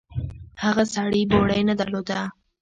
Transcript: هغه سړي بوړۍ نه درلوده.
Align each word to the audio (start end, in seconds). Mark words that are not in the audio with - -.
هغه 0.63 0.83
سړي 0.95 1.21
بوړۍ 1.31 1.61
نه 1.69 1.73
درلوده. 1.79 2.19